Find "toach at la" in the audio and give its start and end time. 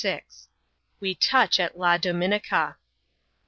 1.13-1.99